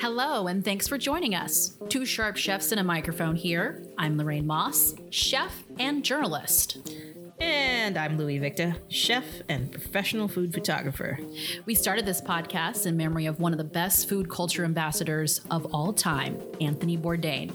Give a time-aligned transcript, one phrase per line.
[0.00, 1.76] Hello, and thanks for joining us.
[1.90, 3.82] Two sharp chefs and a microphone here.
[3.98, 6.78] I'm Lorraine Moss, chef and journalist.
[7.82, 11.18] And I'm Louie Victa, chef and professional food photographer.
[11.66, 15.66] We started this podcast in memory of one of the best food culture ambassadors of
[15.74, 17.52] all time, Anthony Bourdain.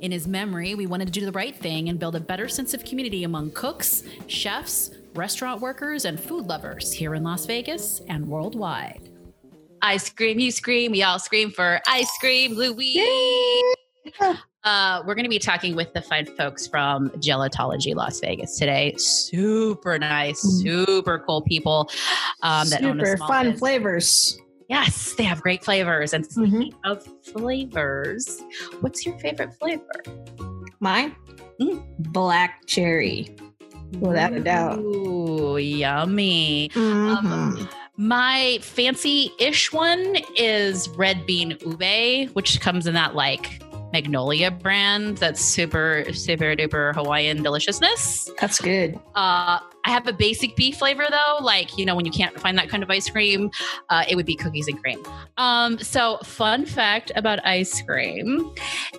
[0.00, 2.72] In his memory, we wanted to do the right thing and build a better sense
[2.72, 8.26] of community among cooks, chefs, restaurant workers, and food lovers here in Las Vegas and
[8.26, 9.10] worldwide.
[9.82, 12.96] I scream, you scream, we all scream for ice cream, Louis.
[14.66, 18.94] Uh, we're going to be talking with the fine folks from Gelatology Las Vegas today.
[18.98, 20.62] Super nice, Mm.
[20.64, 21.88] super cool people
[22.42, 23.58] um, that own a Super fun business.
[23.60, 24.38] flavors.
[24.68, 26.12] Yes, they have great flavors.
[26.12, 26.72] And Mhm.
[26.84, 28.42] of flavors,
[28.80, 29.88] what's your favorite flavor?
[30.80, 31.14] Mine,
[31.60, 31.84] Mm.
[32.12, 33.36] black cherry,
[34.00, 34.80] without a doubt.
[34.80, 36.70] Ooh, yummy.
[36.74, 37.16] Mhm.
[37.16, 45.18] Um, my fancy-ish one is red bean ube, which comes in that like Magnolia brand.
[45.18, 48.30] That's super, super duper Hawaiian deliciousness.
[48.40, 48.98] That's good.
[49.14, 52.58] Uh, I have a basic beef flavor though, like you know when you can't find
[52.58, 53.50] that kind of ice cream,
[53.88, 55.00] uh, it would be cookies and cream.
[55.36, 58.52] Um, so, fun fact about ice cream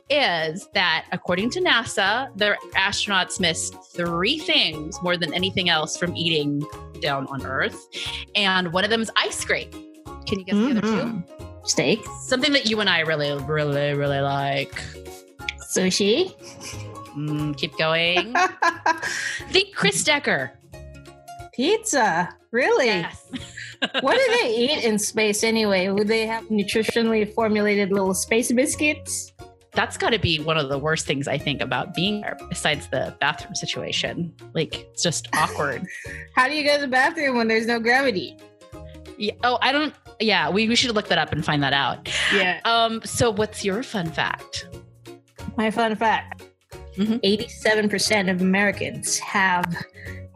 [0.09, 6.15] is that according to NASA, their astronauts miss three things more than anything else from
[6.15, 6.65] eating
[7.01, 7.87] down on Earth,
[8.35, 9.69] and one of them is ice cream.
[10.25, 11.46] Can you guess the other two?
[11.67, 14.73] Steak, Something that you and I really, really, really like.
[15.73, 16.33] sushi.
[17.15, 18.33] Mm, keep going.
[19.49, 20.51] Think Chris Decker.
[21.53, 22.29] Pizza.
[22.51, 22.85] Really?
[22.85, 23.25] Yes.
[24.01, 25.89] what do they eat in space anyway?
[25.89, 29.33] Would they have nutritionally formulated little space biscuits?
[29.77, 32.87] that's got to be one of the worst things I think about being there, besides
[32.87, 34.33] the bathroom situation.
[34.55, 35.85] Like, it's just awkward.
[36.35, 38.37] How do you go to the bathroom when there's no gravity?
[39.19, 39.33] yeah.
[39.43, 39.93] Oh, I don't.
[40.19, 42.09] Yeah, we, we should look that up and find that out.
[42.33, 42.59] Yeah.
[42.65, 43.01] Um.
[43.05, 44.67] So, what's your fun fact?
[45.57, 46.43] My fun fact
[46.97, 47.19] Mhm.
[47.23, 49.65] 87% of Americans have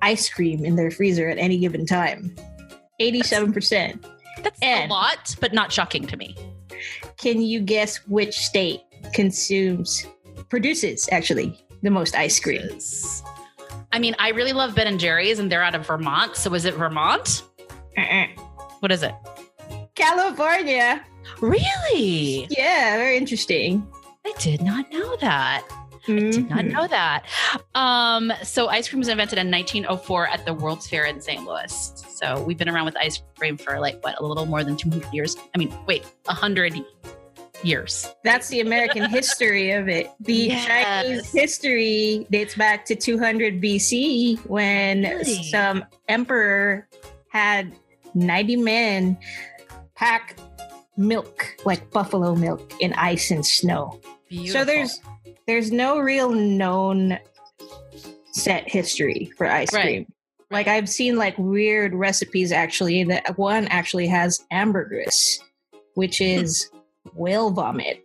[0.03, 2.35] ice cream in their freezer at any given time.
[2.99, 4.05] 87%.
[4.43, 6.35] That's And- a lot, but not shocking to me.
[7.17, 8.81] Can you guess which state
[9.13, 10.05] consumes,
[10.49, 12.67] produces actually, the most ice cream?
[13.91, 16.35] I mean, I really love Ben and Jerry's, and they're out of Vermont.
[16.35, 17.43] So, is it Vermont?
[17.97, 18.27] Uh-uh.
[18.79, 19.13] What is it?
[20.01, 21.03] California.
[21.39, 22.47] Really?
[22.49, 23.85] Yeah, very interesting.
[24.25, 25.63] I did not know that.
[26.07, 26.71] I did not Mhm.
[26.71, 27.23] know that.
[27.75, 31.45] Um, so ice cream was invented in 1904 at the World's Fair in St.
[31.45, 31.93] Louis.
[32.15, 35.13] So we've been around with ice cream for like what a little more than 200
[35.13, 35.35] years.
[35.53, 36.83] I mean, wait, 100
[37.63, 38.07] years.
[38.23, 40.09] That's the American history of it.
[40.21, 40.65] The Yes.
[40.67, 45.43] Chinese history dates back to 200 BC when Really?
[45.43, 46.87] some emperor
[47.29, 47.71] had
[48.15, 49.17] 90 men
[50.01, 50.35] pack
[50.97, 54.01] milk, like buffalo milk, in ice and snow.
[54.27, 54.61] Beautiful.
[54.61, 54.99] So there's
[55.47, 57.19] there's no real known
[58.31, 59.83] set history for ice Right.
[59.83, 60.13] cream.
[60.49, 65.39] Like I've seen like weird recipes actually that one actually has ambergris,
[65.93, 66.69] which is
[67.13, 68.03] whale vomit.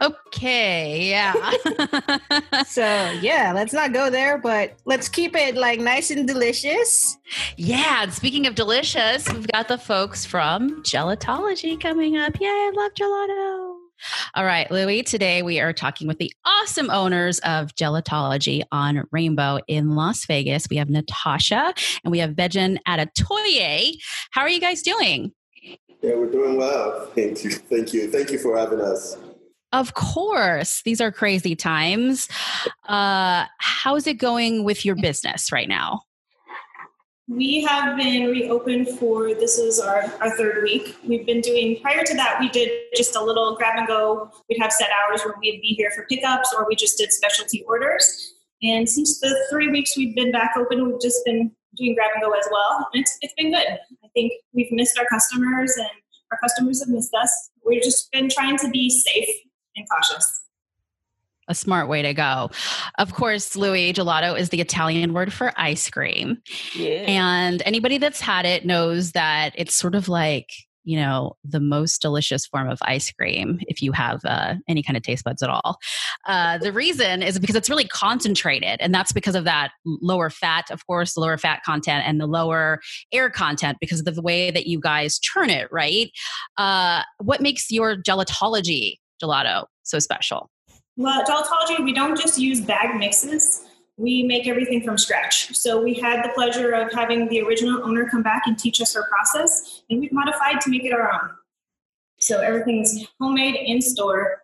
[0.00, 1.34] Okay, yeah.
[2.66, 2.82] So
[3.20, 7.16] yeah, let's not go there, but let's keep it like nice and delicious.
[7.56, 8.02] yeah.
[8.02, 12.40] And speaking of delicious, we've got the folks from Gelatology coming up.
[12.40, 13.76] Yay, I love gelato.
[14.34, 19.60] All right, Louie, today we are talking with the awesome owners of Gelatology on Rainbow
[19.68, 20.66] in Las Vegas.
[20.68, 21.72] We have Natasha
[22.02, 23.92] and we have Benjamin Adetoye.
[24.32, 25.32] How are you guys doing?
[26.02, 27.06] Yeah, we're doing well.
[27.14, 27.50] Thank you.
[27.50, 28.10] Thank you.
[28.10, 29.16] Thank you for having us.
[29.72, 32.28] Of course, these are crazy times.
[32.86, 36.02] Uh, how's it going with your business right now?
[37.26, 40.96] We have been reopened for this is our, our third week.
[41.06, 44.30] We've been doing prior to that we did just a little grab and go.
[44.50, 47.64] We'd have set hours where we'd be here for pickups or we just did specialty
[47.66, 48.34] orders.
[48.62, 52.22] And since the three weeks we've been back open, we've just been doing grab and
[52.22, 52.88] go as well.
[52.92, 53.66] And it's it's been good.
[53.66, 55.88] I think we've missed our customers and
[56.30, 57.50] our customers have missed us.
[57.64, 59.28] We've just been trying to be safe
[59.76, 60.42] and cautious.
[61.48, 62.50] A smart way to go.
[62.98, 66.38] Of course, Louie gelato is the Italian word for ice cream.
[66.74, 67.04] Yeah.
[67.08, 70.50] And anybody that's had it knows that it's sort of like,
[70.84, 74.96] you know, the most delicious form of ice cream if you have uh, any kind
[74.96, 75.78] of taste buds at all.
[76.26, 80.70] Uh, the reason is because it's really concentrated, and that's because of that lower fat,
[80.70, 82.80] of course, the lower fat content and the lower
[83.12, 86.10] air content because of the way that you guys churn it, right?
[86.56, 90.50] Uh, what makes your gelatology gelato so special?
[90.96, 93.64] Well, at Gelatology, we don't just use bag mixes.
[93.96, 95.54] we make everything from scratch.
[95.54, 98.94] So we had the pleasure of having the original owner come back and teach us
[98.94, 101.30] her process, and we've modified to make it our own.
[102.18, 104.42] So everything's homemade in store.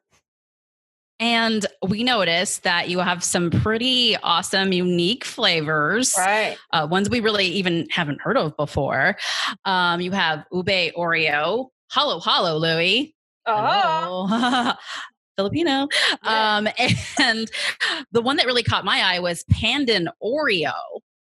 [1.21, 6.15] And we noticed that you have some pretty awesome, unique flavors.
[6.17, 6.57] Right.
[6.73, 9.17] Uh, ones we really even haven't heard of before.
[9.65, 10.67] Um, you have ube
[10.97, 13.15] Oreo, Hollow Hollow Louie.
[13.49, 14.75] Oh.
[15.37, 15.89] Filipino.
[16.25, 16.69] Um,
[17.21, 17.50] and
[18.12, 20.73] the one that really caught my eye was Pandan Oreo,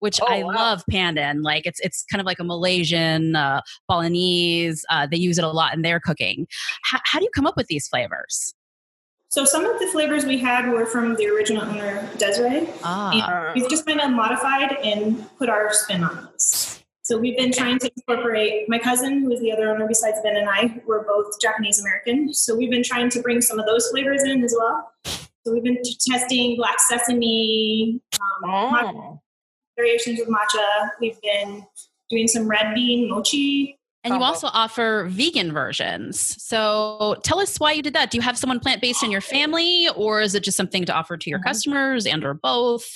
[0.00, 0.54] which Oh, I wow.
[0.54, 1.42] love Pandan.
[1.42, 4.84] Like it's it's kind of like a Malaysian uh, Balinese.
[4.90, 6.46] Uh, they use it a lot in their cooking.
[6.84, 8.54] How, how do you come up with these flavors?
[9.28, 12.66] So some of the flavors we had were from the original owner, Desiree.
[12.82, 16.77] Ah, we've just kind of modified and put our spin on those.
[17.08, 20.36] So we've been trying to incorporate my cousin, who is the other owner besides Ben
[20.36, 22.34] and I, we're both Japanese American.
[22.34, 24.92] So we've been trying to bring some of those flavors in as well.
[25.06, 28.02] So we've been t- testing black sesame,
[28.44, 29.20] um, matcha- Oh.
[29.74, 30.90] variations of matcha.
[31.00, 31.64] We've been
[32.10, 33.78] doing some red bean mochi.
[34.04, 36.20] and you also offer vegan versions.
[36.42, 38.10] So tell us why you did that.
[38.10, 40.92] Do you have someone plant based in your family, or is it just something to
[40.92, 41.44] offer to your Mhm.
[41.44, 42.86] customers, and or both?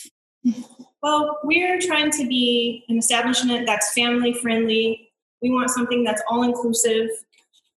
[1.02, 5.10] Well, we're trying to be an establishment that's family friendly.
[5.40, 7.08] We want something that's all inclusive.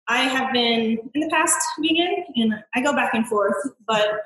[0.08, 3.54] I have been in the past vegan and I go back and forth,
[3.86, 4.22] but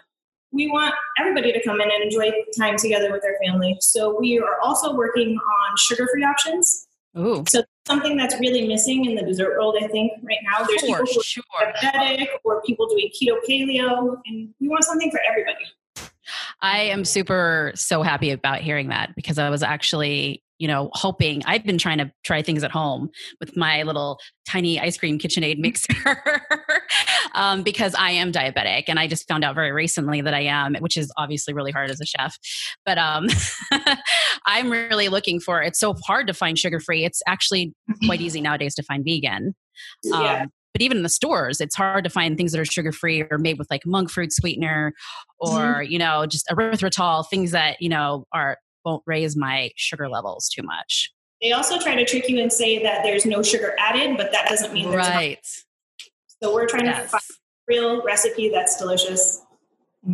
[0.51, 3.77] we want everybody to come in and enjoy time together with their family.
[3.81, 6.89] So we are also working on sugar free options.
[7.19, 10.65] Ooh, So something that's really missing in the dessert world, I think, right now.
[10.67, 11.45] There's for people who sure.
[11.61, 15.65] are diabetic or people doing keto paleo, and we want something for everybody.
[16.61, 21.43] I am super so happy about hearing that because I was actually, you know, hoping
[21.45, 24.19] I've been trying to try things at home with my little
[24.49, 26.23] tiny ice cream KitchenAid mixer
[27.35, 30.75] um, because I am diabetic and I just found out very recently that I am,
[30.77, 32.39] which is obviously really hard as a chef.
[32.85, 33.27] But um,
[34.47, 35.63] I'm really looking for.
[35.63, 37.05] It's so hard to find sugar free.
[37.05, 37.75] It's actually
[38.07, 39.55] quite easy nowadays to find vegan.
[40.13, 40.47] Um, Yeah.
[40.77, 43.39] But even in the stores, it's hard to find things that are sugar free or
[43.39, 44.93] made with like monk fruit sweetener
[45.43, 45.57] mm-hmm.
[45.57, 50.51] or you know just erythritol, things that you know are won't raise my sugar levels
[50.51, 51.11] too much.
[51.41, 54.51] They also try to trick you and say that there's no sugar added, but that
[54.51, 55.15] doesn't mean there's not.
[55.15, 55.39] Right.
[56.43, 57.35] So we're trying to find a
[57.67, 59.46] real recipe that's delicious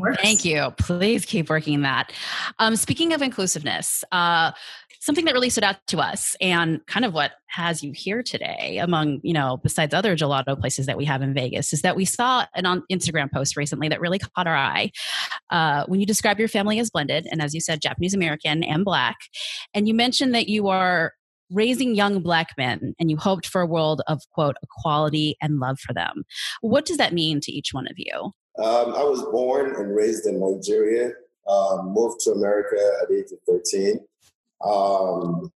[0.00, 0.22] works.
[0.22, 0.72] Thank you.
[0.78, 2.12] Please keep working that.
[2.58, 4.52] Um, speaking of inclusiveness, uh,
[5.00, 8.78] something that really stood out to us and kind of what has you here today,
[8.78, 12.04] among, you know, besides other gelato places that we have in Vegas, is that we
[12.04, 14.90] saw an on Instagram post recently that really caught our eye.
[15.50, 18.84] Uh, when you describe your family as blended, and as you said, Japanese American and
[18.84, 19.16] Black,
[19.74, 21.12] and you mentioned that you are
[21.50, 25.78] raising young black men and you hoped for a world of quote equality and love
[25.78, 26.24] for them
[26.62, 30.26] what does that mean to each one of you Um, I was born and raised
[30.26, 31.12] in Nigeria.
[31.49, 34.00] Um, moved to America at the age of thirteen.
[34.64, 35.50] Um,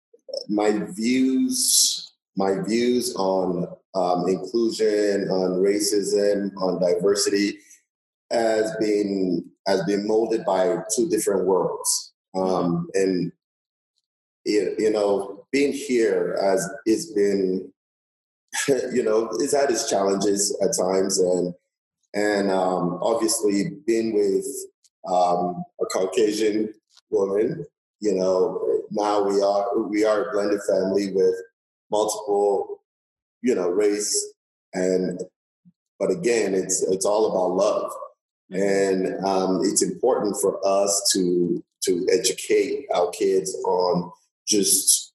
[0.49, 7.59] my views, my views on um, inclusion, on racism, on diversity,
[8.31, 12.13] has been has been molded by two different worlds.
[12.35, 13.33] Um, and
[14.45, 17.73] you you know, being here has it's been,
[18.69, 21.55] you know, it's had its challenges at times, and
[22.15, 24.47] and um, obviously being with
[25.07, 26.73] um, a Caucasian
[27.11, 27.65] woman,
[28.01, 31.35] you know, now we are we are a blended family with
[31.91, 32.83] multiple,
[33.43, 34.35] you know, race
[34.75, 35.21] and
[35.99, 37.91] but again, it's it's all about love,
[38.51, 44.11] and um, it's important for us to to educate our kids on
[44.47, 45.13] just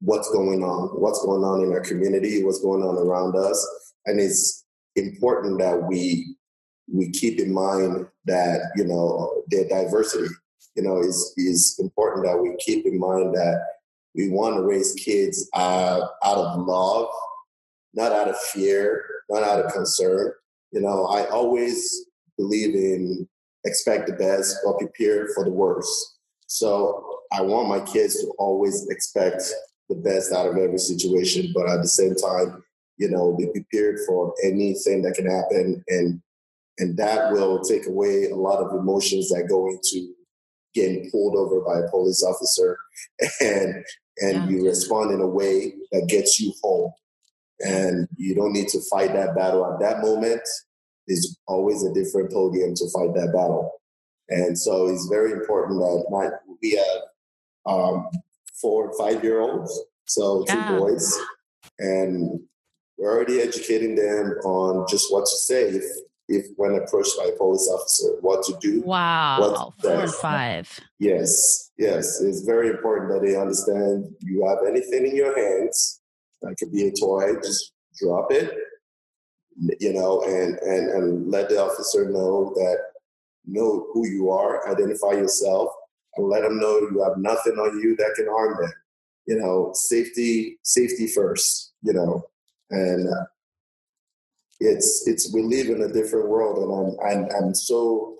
[0.00, 4.20] what's going on, what's going on in our community, what's going on around us, and
[4.20, 4.64] it's
[4.98, 6.36] important that we
[6.92, 10.28] we keep in mind that you know their diversity
[10.74, 13.60] you know is is important that we keep in mind that
[14.14, 17.08] we want to raise kids uh, out of love
[17.94, 20.32] not out of fear not out of concern.
[20.72, 23.28] You know i always believe in
[23.64, 26.16] expect the best but prepare for the worst.
[26.46, 29.42] So i want my kids to always expect
[29.88, 32.62] the best out of every situation but at the same time
[32.98, 36.20] you know, be prepared for anything that can happen, and
[36.78, 40.14] and that will take away a lot of emotions that go into
[40.74, 42.78] getting pulled over by a police officer,
[43.40, 43.84] and
[44.20, 44.48] and Yeah.
[44.48, 46.92] you respond in a way that gets you home,
[47.60, 49.64] and you don't need to fight that battle.
[49.72, 50.42] At that moment.
[51.06, 53.80] There's always a different podium to fight that battle,
[54.28, 56.28] and so it's very important that my
[56.60, 57.02] we have
[57.64, 58.06] um,
[58.60, 59.72] four and five year olds,
[60.04, 61.18] so two boys,
[61.78, 62.38] and
[62.98, 65.84] we're already educating them on just what to say if
[66.28, 68.82] if when approached by a police officer, what to do.
[68.82, 70.78] Wow, four and five.
[70.98, 74.14] Yes, yes, it's very important that they understand.
[74.20, 76.00] You have anything in your hands
[76.42, 78.54] that could be a toy, just drop it,
[79.80, 82.78] you know, and and and let the officer know that
[83.46, 85.70] know who you are, identify yourself,
[86.16, 88.72] and let them know you have nothing on you that can harm them.
[89.26, 91.72] You know, safety, safety first.
[91.82, 92.24] You know,
[92.70, 93.24] and uh,
[94.60, 98.16] it's it's we live in a different world, and I'm I'm, I'm so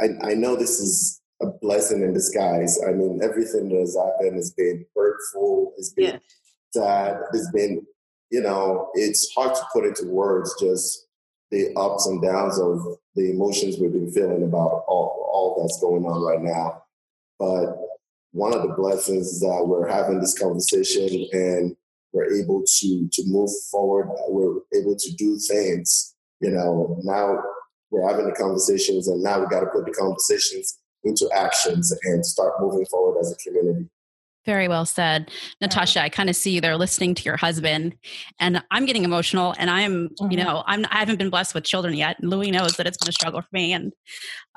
[0.00, 2.80] I, I know this is a blessing in disguise.
[2.86, 6.18] I mean, everything that has happened has been hurtful, has been yeah.
[6.72, 7.86] sad, has been
[8.34, 11.06] you know, it's hard to put into words just
[11.52, 12.80] the ups and downs of
[13.14, 16.82] the emotions we've been feeling about all, all that's going on right now.
[17.38, 17.76] But
[18.32, 21.76] one of the blessings is that we're having this conversation and
[22.14, 24.08] we're able to to move forward.
[24.28, 26.14] We're able to do things.
[26.40, 27.38] You know, now
[27.90, 32.24] we're having the conversations, and now we got to put the conversations into actions and
[32.24, 33.90] start moving forward as a community.
[34.46, 35.30] Very well said.
[35.60, 37.96] Natasha, I kind of see you there listening to your husband
[38.40, 40.30] and I'm getting emotional and I'm, mm-hmm.
[40.30, 42.18] you know, I'm, I haven't been blessed with children yet.
[42.20, 43.72] And Louie knows that it's been a struggle for me.
[43.72, 43.94] And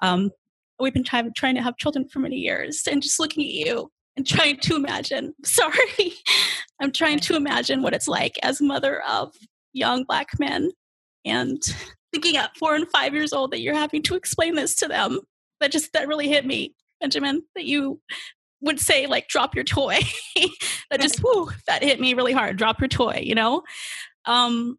[0.02, 0.32] um,
[0.78, 3.90] we've been trying, trying to have children for many years and just looking at you
[4.18, 6.14] and trying to imagine, sorry,
[6.82, 9.34] I'm trying to imagine what it's like as mother of
[9.74, 10.72] young black men
[11.26, 11.62] and
[12.12, 15.20] thinking at four and five years old that you're having to explain this to them.
[15.60, 16.76] That just, that really hit me.
[17.00, 18.00] Benjamin, that you
[18.62, 20.00] would say like drop your toy
[20.90, 23.62] that just whoo that hit me really hard drop your toy you know
[24.26, 24.78] um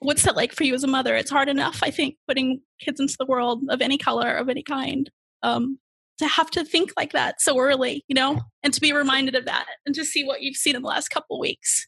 [0.00, 3.00] what's that like for you as a mother it's hard enough i think putting kids
[3.00, 5.10] into the world of any color of any kind
[5.42, 5.78] um
[6.18, 9.44] to have to think like that so early you know and to be reminded of
[9.44, 11.86] that and to see what you've seen in the last couple weeks.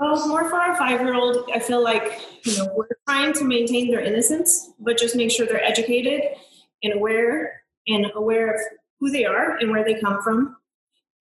[0.00, 3.44] Oh, more for our five year old, I feel like, you know, we're trying to
[3.44, 6.22] maintain their innocence, but just make sure they're educated
[6.82, 8.60] and aware and aware of
[8.98, 10.56] who they are and where they come from.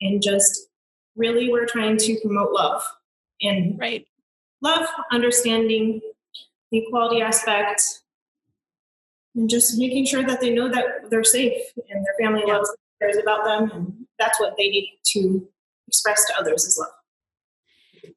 [0.02, 0.68] And just
[1.16, 2.84] really we're trying to promote love
[3.42, 4.08] and right.
[4.62, 6.02] love understanding
[6.72, 8.02] the equality aspect
[9.36, 11.54] and just making sure that they know that they're safe
[11.90, 12.54] and their family yeah.
[12.54, 15.48] loves cares about them and that's what they need to
[15.88, 16.94] express to others as well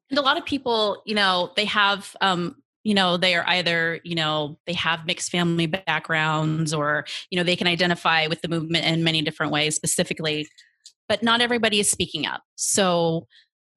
[0.09, 3.99] and a lot of people you know they have um you know they are either
[4.03, 8.47] you know they have mixed family backgrounds or you know they can identify with the
[8.47, 10.47] movement in many different ways specifically
[11.07, 12.43] but not everybody is speaking up.
[12.55, 13.27] So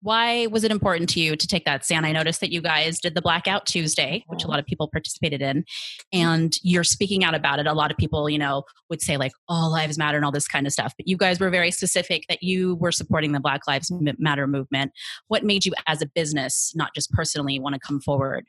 [0.03, 2.07] why was it important to you to take that stand?
[2.07, 5.43] I noticed that you guys did the Blackout Tuesday, which a lot of people participated
[5.43, 5.65] in,
[6.13, 7.67] and you're speaking out about it.
[7.67, 10.49] A lot of people, you know, would say like all lives matter and all this
[10.49, 13.67] kind of stuff, but you guys were very specific that you were supporting the Black
[13.67, 14.93] Lives Matter movement.
[15.29, 18.45] What made you, as a business, not just personally, want to come forward?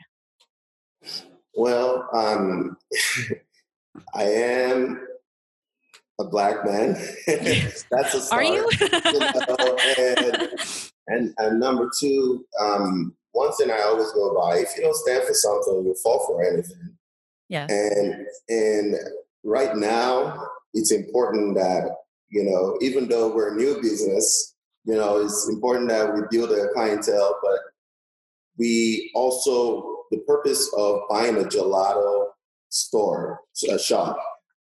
[1.55, 2.77] Well, um,
[4.15, 5.05] I am
[6.20, 6.93] a black man.
[7.27, 8.31] That's a start.
[8.31, 8.70] Are you?
[8.79, 10.48] you know,
[11.08, 15.24] and, and number two, um, one thing I always go by: if you don't stand
[15.24, 16.98] for something, you'll fall for anything.
[17.50, 17.67] Yeah.
[17.70, 18.96] And and
[19.43, 21.96] right now, it's important that
[22.29, 24.55] you know, even though we're a new business,
[24.86, 27.60] you know, it's important that we build a clientele, but
[28.58, 32.27] we also the purpose of buying a gelato
[32.70, 33.39] store,
[33.70, 34.17] a shop,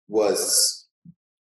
[0.08, 0.86] was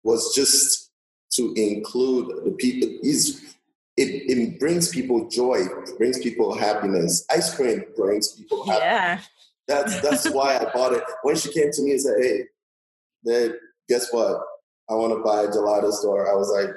[0.03, 0.91] was just
[1.33, 2.89] to include the people.
[3.03, 3.55] Is
[3.97, 7.27] it, it brings people joy, it brings people happiness.
[7.31, 8.83] Ice cream brings people happiness.
[8.83, 9.21] Yeah.
[9.69, 11.05] That's that's why I bought it.
[11.23, 12.41] When she came to me and said, "Hey,
[13.23, 13.55] then
[13.89, 14.41] guess what?
[14.91, 16.75] I want to buy a gelato store." I was like,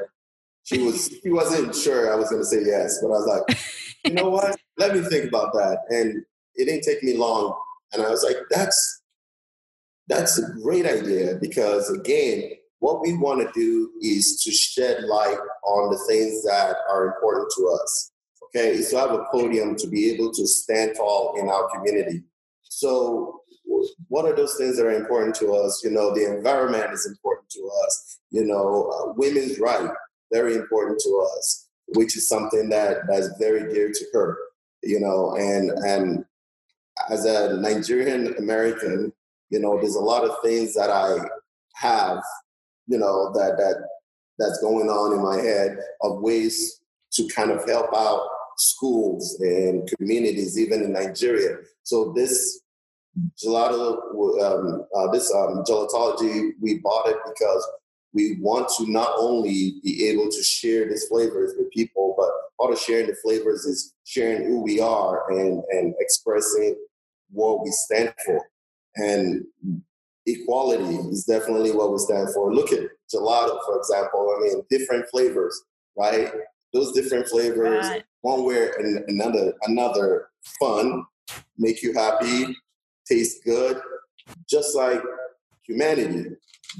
[0.63, 3.59] she was she wasn't sure I was going to say yes, but I was like,
[4.05, 4.55] you know what?
[4.77, 5.79] Let me think about that.
[5.89, 7.57] And it didn't take me long,
[7.93, 9.01] and I was like, that's
[10.07, 12.51] that's a great idea because again,
[12.85, 17.51] what we want to do is to shed light on the things that are important
[17.57, 18.11] to us.
[18.43, 22.21] Okay, so I have a podium to be able to stand tall in our community.
[22.61, 23.41] So,
[24.07, 25.81] what are those things that are important to us?
[25.83, 28.19] You know, the environment is important to us.
[28.29, 29.89] You know, uh, women's right
[30.31, 34.37] very important to us, which is something that that's very dear to her.
[34.83, 36.23] You know, and and
[37.09, 39.11] as a Nigerian American,
[39.49, 41.17] you know, there's a lot of things that I
[41.77, 42.21] have
[42.87, 43.87] you know, that that
[44.37, 46.81] that's going on in my head of ways
[47.13, 48.27] to kind of help out
[48.57, 51.57] schools and communities, even in Nigeria.
[51.83, 52.61] So this
[53.41, 53.97] gelato,
[54.41, 57.67] um, uh, this um, gelatology, we bought it because
[58.13, 62.73] we want to not only be able to share these flavors with people, but part
[62.73, 66.75] of sharing the flavors is sharing who we are and, and expressing
[67.31, 68.41] what we stand for.
[68.95, 69.43] And
[70.25, 72.53] equality is definitely what we stand for.
[72.53, 74.35] Look at gelato, for example.
[74.37, 75.63] I mean, different flavors,
[75.97, 76.31] right?
[76.73, 78.03] Those different flavors, Right.
[78.21, 80.29] one way and another, another
[80.59, 81.05] fun,
[81.57, 82.55] make you happy,
[83.07, 83.79] taste good,
[84.49, 85.01] just like
[85.67, 86.31] humanity,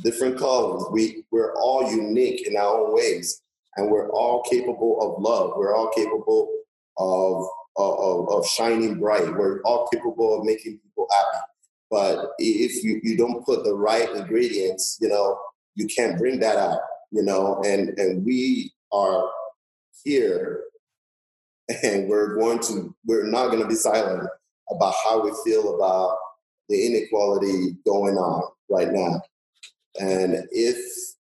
[0.04, 0.84] different colors.
[0.92, 3.42] We we're all unique in our own ways,
[3.78, 5.54] and we're all capable of love.
[5.56, 6.52] We're all capable
[6.98, 7.48] of
[7.78, 9.28] of, of shining bright.
[9.36, 11.46] We're all capable of making people happy.
[11.90, 15.38] But if you, you don't put the right ingredients, you know,
[15.76, 16.80] you can't bring that out,
[17.12, 19.30] you know, and, and we are
[20.04, 20.64] here
[21.84, 24.28] and we're going to, we're not going to be silent
[24.72, 26.18] about how we feel about
[26.70, 29.22] the inequality going on right now.
[30.00, 30.78] And if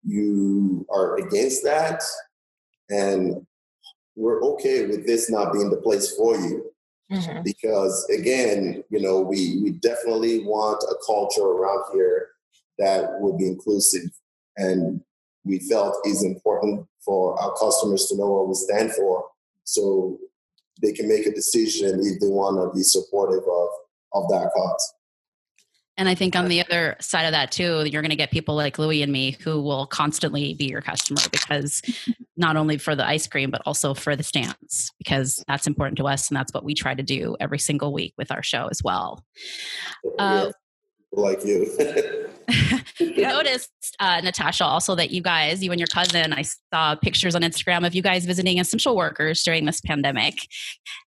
[0.04, 2.02] you are against that
[2.88, 3.44] and
[4.14, 6.72] we're okay with this not being the place for you,
[7.10, 7.44] Mhm.
[7.44, 12.28] because again, you know, we we definitely want a culture around here
[12.78, 14.10] that will be inclusive,
[14.56, 15.00] and
[15.44, 19.25] we felt is important for our customers to know what we stand for,
[19.64, 20.18] so
[20.82, 23.68] they can make a decision if they want to be supportive of
[24.14, 24.94] of that cause.
[25.98, 28.54] And I think on the other side of that too, you're going to get people
[28.54, 31.82] like Louie and me who will constantly be your customer because
[32.36, 36.06] not only for the ice cream but also for the stands because that's important to
[36.06, 38.82] us and that's what we try to do every single week with our show as
[38.82, 39.24] well.
[40.18, 40.52] Uh,
[41.16, 41.70] like you.
[43.00, 43.70] We noticed,
[44.00, 46.42] uh, Natasha, also that you guys, you and your cousin, I
[46.73, 50.35] saw pictures on Instagram of you guys visiting essential workers during this pandemic,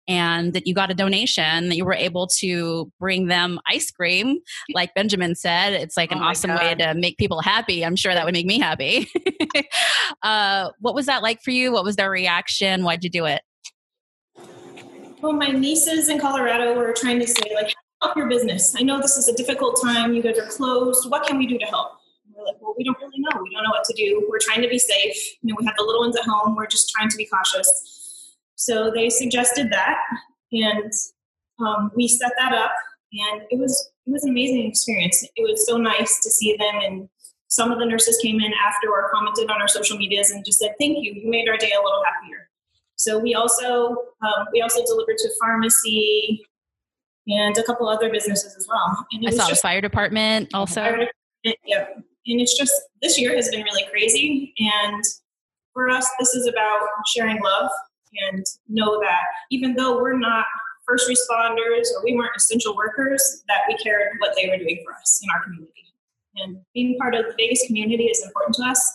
[0.08, 4.40] and that you got a donation that you were able to bring them ice cream.
[4.74, 7.86] Like Benjamin said, it's like an Oh my awesome way to make people happy.
[7.86, 9.10] I'm sure that would make me happy.
[10.24, 11.72] uh, what was that like for you?
[11.72, 12.84] What was their reaction?
[12.84, 13.42] Why'd you do it?
[15.22, 18.76] Well, my nieces in Colorado were trying to say, like, help your business.
[18.78, 20.14] I know this is a difficult time.
[20.14, 21.10] You guys are closed.
[21.10, 21.94] What can we do to help?
[22.26, 23.42] And We're like, well, we don't really know.
[23.42, 24.26] We don't know what to do.
[24.30, 25.16] We're trying to be safe.
[25.42, 26.56] You know, we have the little ones at home.
[26.56, 28.36] We're just trying to be cautious.
[28.56, 29.98] So they suggested that,
[30.52, 30.92] and
[31.60, 32.72] um, we set that up,
[33.14, 35.24] and it was it was an amazing experience.
[35.36, 37.10] It was so nice to see them, and
[37.50, 40.58] some of the nurses came in after or commented on our social medias and just
[40.58, 41.14] said, "Thank you.
[41.14, 42.50] You made our day a little happier."
[42.96, 43.96] So we also
[44.26, 46.44] um, we also delivered to pharmacy
[47.28, 49.06] and a couple other businesses as well.
[49.26, 50.82] I saw the fire department also.
[51.44, 51.86] yeah,
[52.28, 54.54] and it's just this year has been really crazy.
[54.60, 55.04] And
[55.74, 57.70] for us, this is about sharing love
[58.30, 60.46] and know that even though we're not
[60.88, 64.94] first responders or we weren't essential workers, that we cared what they were doing for
[64.94, 65.74] us in our community.
[66.38, 68.94] And being part of the Vegas community is important to us.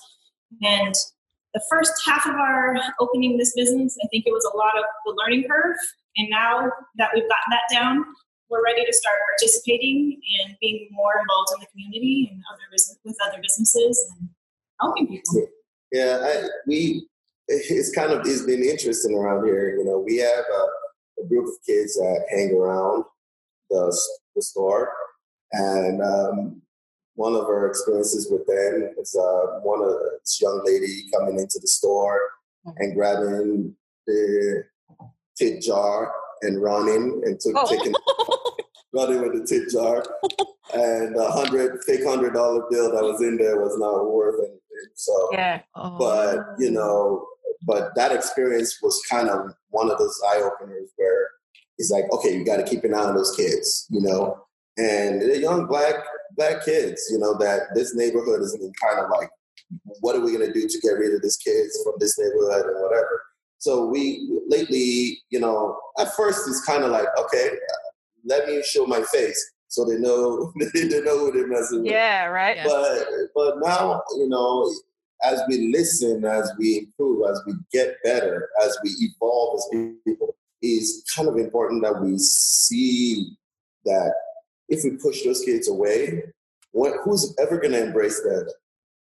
[0.63, 0.95] And
[1.55, 4.85] the first half of our opening this business, I think it was a lot of
[5.05, 5.77] the learning curve.
[6.17, 8.05] And now that we've gotten that down,
[8.51, 12.99] we're ready to start participating and being more involved in the community and other business
[13.05, 14.29] with other businesses and
[14.81, 15.49] helping people.
[15.91, 17.07] Yeah, I, we
[17.49, 19.77] it's kind of it's been interesting around here.
[19.77, 23.05] You know, we have a, a group of kids that hang around
[23.71, 23.99] the
[24.35, 24.93] the store,
[25.53, 26.63] and um,
[27.15, 31.59] one of our experiences with them is uh, one of this young lady coming into
[31.61, 32.21] the store
[32.77, 33.75] and grabbing
[34.07, 34.65] the
[35.37, 37.67] tip jar and running and took Oh.
[37.67, 37.95] taking
[38.95, 40.05] running with the tip jar,
[40.75, 44.59] and a hundred fake hundred dollar bill that was in there was not worth anything.
[44.95, 45.63] So Yeah.
[45.75, 47.27] but you know
[47.65, 51.29] but that experience was kind of one of those eye openers where
[51.79, 54.37] it's like okay you got to keep an eye on those kids you know
[54.79, 55.95] and the young black
[56.37, 59.31] black kids you know that this neighborhood is kind of like
[60.01, 62.67] what are we going to do to get rid of these kids from this neighborhood
[62.67, 63.23] and whatever
[63.63, 67.51] so we lately you know at first it's kind of like okay
[68.25, 72.25] let me show my face so they know they know who they're messing with Yeah,
[72.25, 72.57] right?
[72.57, 72.67] Yeah.
[72.67, 74.69] but but now you know
[75.23, 79.69] as we listen as we improve as we get better as we evolve as
[80.05, 83.37] people it's kind of important that we see
[83.85, 84.13] that
[84.69, 86.23] if we push those kids away
[86.73, 88.53] what, who's ever going to embrace that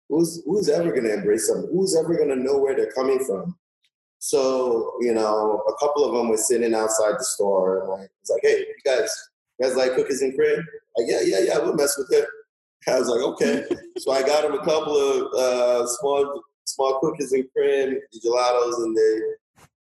[0.09, 3.23] who's who's ever going to embrace them who's ever going to know where they're coming
[3.23, 3.55] from
[4.23, 8.29] so you know a couple of them were sitting outside the store and I was
[8.29, 9.09] like hey you guys
[9.59, 10.65] you guys like cookies and cream
[10.97, 12.27] like yeah yeah yeah we'll mess with it
[12.87, 13.65] I was like, okay.
[13.97, 18.95] so I got him a couple of uh, small small cookies and cream, gelatos, and
[18.95, 19.19] they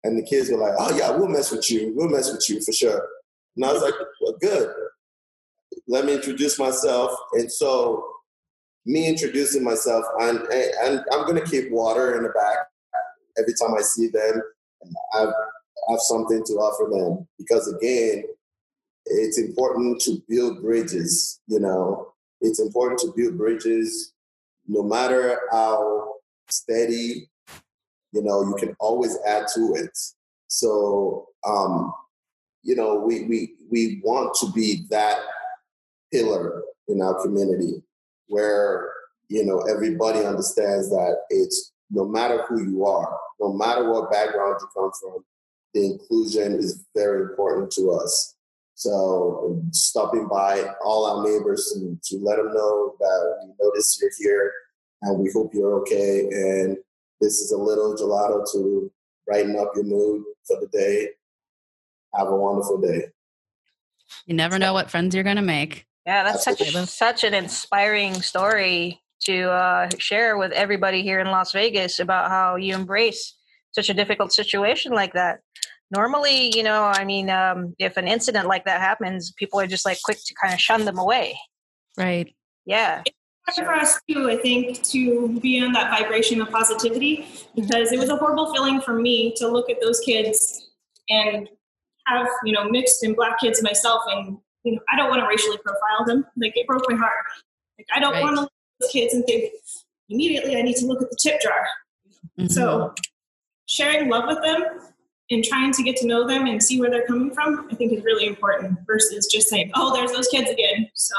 [0.05, 1.93] and the kids were like, oh yeah, we'll mess with you.
[1.95, 3.07] We'll mess with you for sure.
[3.57, 4.73] And I was like, well, good.
[5.87, 7.13] Let me introduce myself.
[7.33, 8.05] And so
[8.87, 12.69] me introducing myself, and, and I'm gonna keep water in the back
[13.39, 14.43] every time I see them.
[14.83, 15.27] And I
[15.91, 18.25] have something to offer them because again,
[19.07, 24.13] it's important to build bridges, you know, it's important to build bridges,
[24.67, 26.15] no matter how
[26.49, 27.29] steady,
[28.13, 29.97] you know, you can always add to it.
[30.49, 31.93] So, um,
[32.63, 35.19] you know, we, we, we want to be that
[36.13, 37.83] pillar in our community
[38.27, 38.91] where,
[39.29, 44.57] you know, everybody understands that it's no matter who you are, no matter what background
[44.61, 45.25] you come from,
[45.75, 48.35] the inclusion is very important to us.
[48.75, 54.11] So stopping by all our neighbors and to let them know that we notice you're
[54.19, 54.53] here
[55.03, 56.29] and we hope you're okay.
[56.31, 56.77] And
[57.21, 58.91] this is a little gelato to
[59.27, 61.09] brighten up your mood for the day.
[62.15, 63.07] Have a wonderful day.
[64.27, 65.87] You never know what friends you're going to make.
[66.07, 71.53] Yeah, that's such such an inspiring story to uh, share with everybody here in Las
[71.53, 73.35] Vegas about how you embrace
[73.73, 75.41] such a difficult situation like that.
[75.91, 79.87] Normally, you know, I mean, um, if an incident like that happens, people are just
[79.87, 81.39] like quick to kind of shun them away.
[81.97, 82.35] Right.
[82.67, 83.03] Yeah.
[83.07, 87.93] It's hard for us too, I think to be in that vibration of positivity because
[87.93, 90.69] it was a horrible feeling for me to look at those kids
[91.09, 91.49] and
[92.09, 95.27] have you know mixed and black kids myself, and you know I don't want to
[95.27, 96.25] racially profile them.
[96.37, 97.25] Like it broke my heart.
[97.79, 98.23] Like I don't right.
[98.23, 99.53] want to look at those kids and think
[100.09, 101.67] immediately I need to look at the tip jar.
[102.39, 102.47] Mm-hmm.
[102.47, 102.95] So
[103.67, 104.63] sharing love with them
[105.31, 107.93] and trying to get to know them and see where they're coming from, I think
[107.93, 110.89] is really important versus just saying, oh, there's those kids again.
[110.95, 111.15] So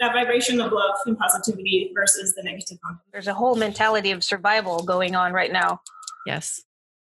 [0.00, 2.78] that vibration of love and positivity versus the negative.
[3.12, 5.80] There's a whole mentality of survival going on right now.
[6.26, 6.62] Yes.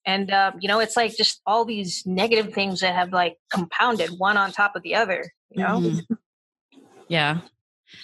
[0.05, 4.11] And, uh, you know, it's like just all these negative things that have like compounded
[4.17, 5.79] one on top of the other, you know?
[5.79, 6.13] Mm-hmm.
[7.09, 7.39] Yeah.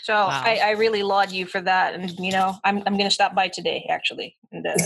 [0.04, 0.30] So wow.
[0.30, 3.36] I, I, really laud you for that, and you know I'm I'm going to stop
[3.36, 4.38] by today actually.
[4.52, 4.78] And, uh,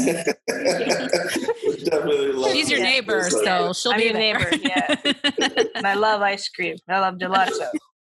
[2.52, 4.50] She's your neighbor, so she'll I'm be your neighbor.
[4.62, 4.96] Yeah,
[5.76, 6.78] and I love ice cream.
[6.88, 7.70] I love gelato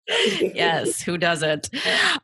[0.08, 1.70] yes, who doesn't?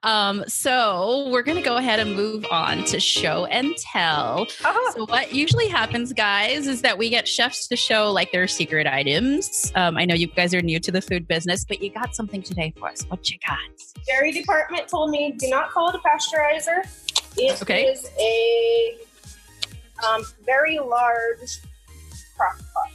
[0.04, 4.44] Um, so we're gonna go ahead and move on to show and tell.
[4.64, 4.92] Uh-huh.
[4.94, 8.86] So what usually happens, guys, is that we get chefs to show like their secret
[8.86, 9.72] items.
[9.76, 12.44] Um, I know you guys are new to the food business, but you got something
[12.44, 13.04] today for us.
[13.08, 13.60] What you got?
[14.06, 16.86] Dairy department told me do not call it a pasteurizer.
[17.38, 17.86] It okay.
[17.86, 18.98] is a
[20.08, 21.60] um, very large
[22.38, 22.92] crock pot.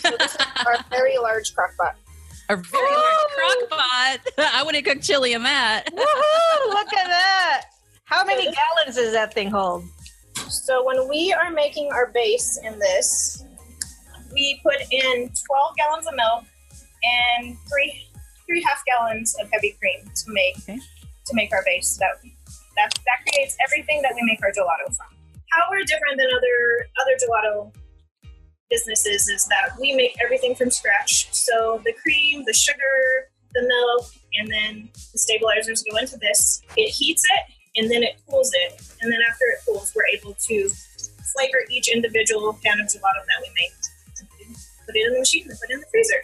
[0.00, 1.96] So this is our very large crock pot
[2.48, 2.96] a very Woo!
[2.96, 4.18] large crock pot.
[4.54, 5.84] I would have cook chili in that.
[5.92, 6.68] Woohoo!
[6.68, 7.62] Look at that.
[8.04, 9.84] How many gallons does that thing hold?
[10.48, 13.44] So when we are making our base in this,
[14.32, 16.44] we put in 12 gallons of milk
[17.02, 18.02] and three
[18.46, 20.78] three half gallons of heavy cream to make okay.
[21.26, 21.96] to make our base.
[21.96, 22.12] That
[22.76, 25.06] that that creates everything that we make our gelato from.
[25.50, 27.72] How we're different than other other gelato
[28.70, 31.32] businesses is that we make everything from scratch.
[31.32, 36.62] So the cream, the sugar, the milk, and then the stabilizers go into this.
[36.76, 38.80] It heats it and then it cools it.
[39.00, 40.70] And then after it cools, we're able to
[41.34, 43.72] flavor each individual pan of gelato that we make.
[44.86, 46.22] Put it in the machine and put it in the freezer.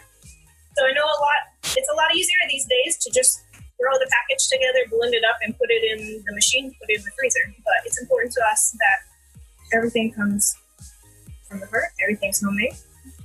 [0.77, 3.43] So I know a lot, it's a lot easier these days to just
[3.77, 6.99] throw the package together, blend it up, and put it in the machine, put it
[6.99, 7.43] in the freezer.
[7.65, 10.57] But it's important to us that everything comes
[11.53, 11.85] from the heart.
[12.03, 12.75] Everything's homemade,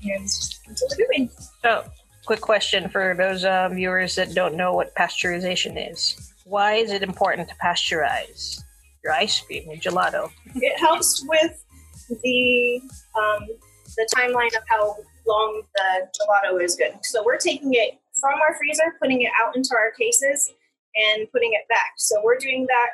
[0.04, 0.30] and
[0.68, 1.30] what we're doing.
[1.62, 1.86] So,
[2.26, 6.34] quick question for those uh, viewers that don't know what pasteurization is.
[6.44, 8.62] Why is it important to pasteurize
[9.04, 10.30] your ice cream, your gelato?
[10.56, 11.63] It helps with
[12.10, 12.82] the
[13.18, 13.48] um,
[13.96, 16.98] the timeline of how long the gelato is good.
[17.04, 20.54] So we're taking it from our freezer, putting it out into our cases,
[20.96, 21.94] and putting it back.
[21.98, 22.90] So we're doing that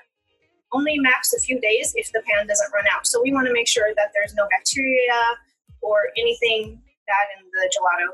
[0.73, 3.07] only max a few days if the pan doesn't run out.
[3.07, 5.13] So we want to make sure that there's no bacteria
[5.81, 8.09] or anything bad in the gelato.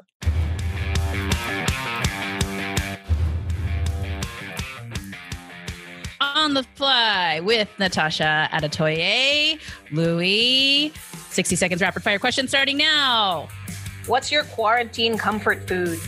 [6.22, 9.60] On the fly with Natasha Adetoye,
[9.92, 10.92] Louie.
[11.30, 13.48] 60 seconds rapid fire question starting now.
[14.06, 16.00] What's your quarantine comfort food?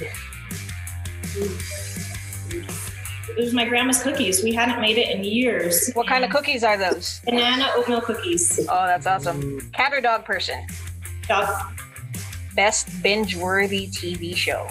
[3.37, 4.43] It was my grandma's cookies.
[4.43, 5.91] We hadn't made it in years.
[5.93, 7.21] What kind of cookies are those?
[7.25, 8.59] Banana oatmeal cookies.
[8.69, 9.61] Oh, that's awesome.
[9.71, 10.65] Cat or dog person?
[11.27, 11.47] Dog.
[12.55, 14.67] Best binge worthy TV show?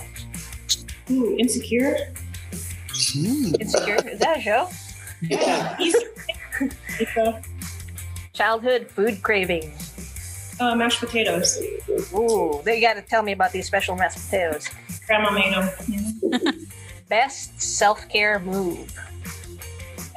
[1.11, 1.97] Ooh, Insecure.
[2.91, 3.97] Insecure?
[4.07, 4.69] Is that a show?
[5.23, 5.79] Yeah.
[8.35, 9.73] Childhood food craving.
[10.61, 11.59] Uh, mashed potatoes.
[12.15, 14.69] Ooh, they got to tell me about these special mashed potatoes.
[15.07, 16.67] Grandma made them.
[17.15, 18.89] best self care move?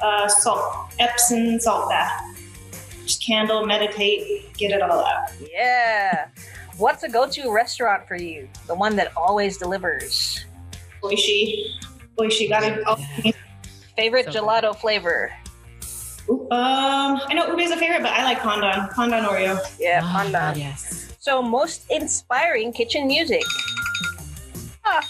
[0.00, 2.22] Uh, salt, Epsom salt bath.
[3.04, 5.28] Just candle, meditate, get it all out.
[5.52, 6.28] Yeah.
[6.78, 8.48] What's a go to restaurant for you?
[8.66, 10.44] The one that always delivers?
[11.02, 11.66] Oishi.
[12.18, 13.34] Oishi got it.
[13.96, 14.40] Favorite So good.
[14.42, 15.32] gelato flavor?
[16.28, 18.88] Um, I know ube is a favorite, but I like Condon.
[18.88, 19.58] Condon Oreo.
[19.78, 20.56] Yeah, Ah, pandan.
[20.56, 21.14] Yes.
[21.20, 23.42] So, most inspiring kitchen music?
[24.84, 25.02] Ah,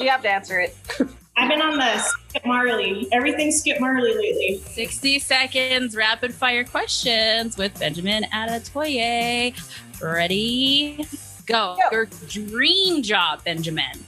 [0.00, 0.76] you have to answer it.
[1.36, 3.08] I've been on the Skip Marley.
[3.10, 4.58] Everything Skip Marley lately.
[4.66, 9.54] 60 seconds rapid fire questions with Benjamin Adetoye.
[10.02, 11.06] Ready?
[11.46, 11.76] Go.
[11.76, 11.90] Go.
[11.90, 14.04] Your dream job, Benjamin.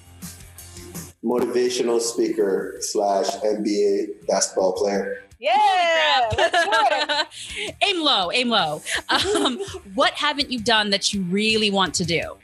[1.24, 5.22] Motivational speaker slash NBA basketball player.
[5.40, 6.70] Yeah, let's do
[7.58, 7.74] it.
[7.82, 8.82] aim low, aim low.
[9.08, 9.58] Um,
[9.94, 12.36] what haven't you done that you really want to do?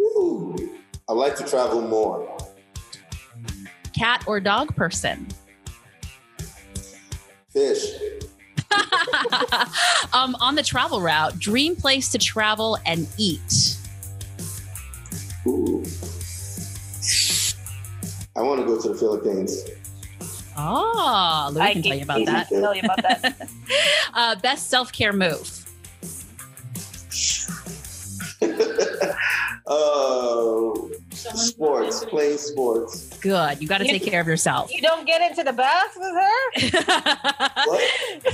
[0.00, 0.78] Ooh,
[1.08, 2.43] I like to travel more.
[3.96, 5.26] Cat or dog person?
[7.52, 7.84] Fish.
[10.12, 13.76] um, on the travel route, dream place to travel and eat.
[15.46, 15.84] Ooh.
[18.36, 19.62] I want to go to the Philippines.
[20.56, 22.48] Oh, Louie I can tell you about that.
[22.48, 23.48] Tell you about that.
[24.16, 25.63] Uh, best self care move.
[32.14, 33.18] Playing sports.
[33.18, 33.60] Good.
[33.60, 34.72] You got to take care of yourself.
[34.72, 36.52] You don't get into the bath with her?
[37.64, 37.80] What?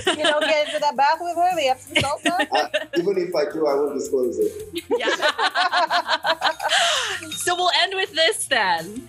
[0.06, 1.54] You don't get into that bath with her?
[1.56, 2.74] The Epsom salt bath?
[2.96, 4.84] Even if I do, I won't disclose it.
[4.98, 5.14] Yeah.
[7.30, 9.08] so we'll end with this then.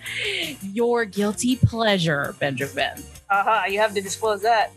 [0.72, 3.02] Your guilty pleasure, Benjamin.
[3.30, 4.70] Uh-huh, you have to disclose that.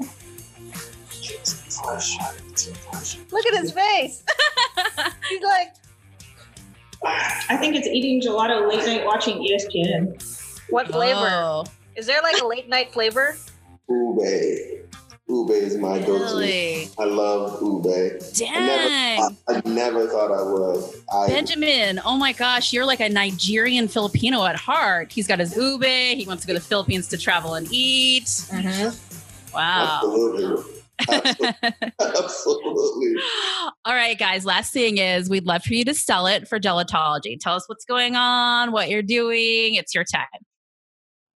[3.32, 4.24] Look at his face.
[5.30, 5.74] He's like,
[7.06, 10.22] I think it's eating gelato late night watching ESPN.
[10.70, 11.20] what flavor?
[11.32, 11.66] Oh,
[11.96, 13.38] Is there like a late night flavor?
[13.90, 14.82] Ube.
[15.28, 16.12] Ube is my go-to.
[16.24, 16.90] really?
[17.00, 17.88] I love ube.
[17.88, 20.84] I never, I, I never thought I would.
[21.12, 25.12] I Benjamin, oh my gosh, you're like a Nigerian Filipino at heart.
[25.12, 25.84] He's got his ube.
[25.84, 28.26] He wants to go to the Philippines to travel and eat.
[28.26, 29.54] Mm-hmm.
[29.56, 30.02] Wow.
[30.04, 30.75] absolutely,
[31.10, 31.54] absolutely,
[32.02, 33.16] absolutely.
[33.86, 34.46] All right, guys.
[34.46, 37.40] Last thing is we'd love for you to sell it for gelatology.
[37.40, 39.76] Tell us what's going on, what you're doing.
[39.76, 40.28] It's your time.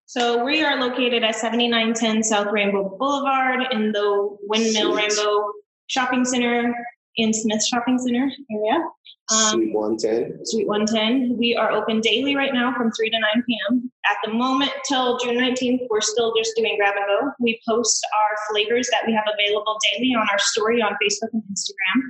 [0.07, 5.03] So we are located at 7910 South Rainbow Boulevard in the Windmill Sweet.
[5.03, 5.53] Rainbow
[5.89, 6.75] Shopping Center
[7.17, 8.85] in Smith Shopping Center area.
[9.31, 10.47] Um, Suite 110.
[10.47, 11.37] Suite 110.
[11.37, 13.91] We are open daily right now from 3 to 9 p.m.
[14.07, 17.31] At the moment, till June 19th, we're still just doing grab and go.
[17.39, 21.43] We post our flavors that we have available daily on our story on Facebook and
[21.43, 22.03] Instagram.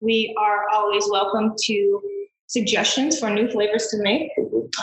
[0.00, 2.00] We are always welcome to
[2.46, 4.30] suggestions for new flavors to make.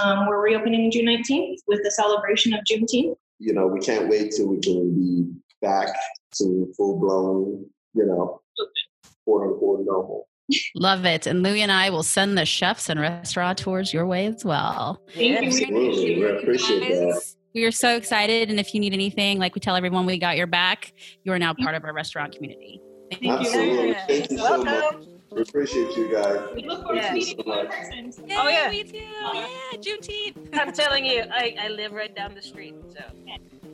[0.01, 3.15] Um, we're reopening June 19th with the celebration of Juneteenth.
[3.39, 5.87] You know, we can't wait till we can be back
[6.35, 8.41] to full blown, you know,
[9.25, 10.26] quote unquote normal.
[10.75, 11.27] Love it.
[11.27, 15.01] And Louie and I will send the chefs and restaurateurs your way as well.
[15.13, 15.47] Thank you.
[15.47, 16.15] Absolutely.
[16.19, 17.21] We appreciate that.
[17.53, 18.49] We are so excited.
[18.49, 20.93] And if you need anything, like we tell everyone, we got your back.
[21.23, 22.81] You are now part of our restaurant community.
[23.11, 23.31] Thank you.
[23.31, 23.89] Absolutely.
[23.89, 24.05] Yeah.
[24.07, 24.95] Thank you so much.
[25.31, 26.39] We appreciate you guys.
[26.55, 27.07] We look forward Yes.
[27.09, 28.13] to meeting you in person.
[28.31, 28.69] Oh, yeah.
[28.69, 29.01] Me too.
[29.21, 29.33] Oh,
[29.73, 30.49] yeah, Juneteenth.
[30.57, 32.75] I'm telling you, I, I live right down the street.
[32.89, 33.03] So,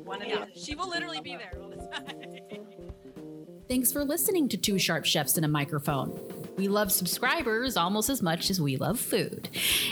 [0.04, 0.64] one of Yeah, these.
[0.66, 3.64] she will literally be there all the time.
[3.70, 6.20] Thanks for listening to Two Sharp Chefs in a Microphone.
[6.56, 9.50] We love subscribers almost as much as we love food.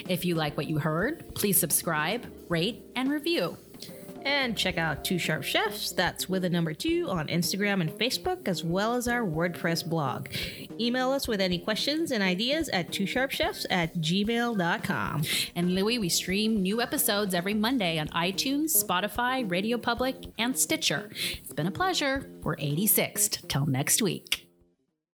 [0.07, 3.57] If you like what you heard, please subscribe, rate, and review.
[4.23, 8.47] And check out Two Sharp Chefs, that's with a number two, on Instagram and Facebook,
[8.47, 10.27] as well as our WordPress blog.
[10.79, 15.23] Email us with any questions and ideas at twosharpchefs at gmail.com.
[15.55, 21.09] And Louie, we stream new episodes every Monday on iTunes, Spotify, Radio Public, and Stitcher.
[21.11, 22.29] It's been a pleasure.
[22.43, 23.47] We're 86th.
[23.47, 24.50] Till next week.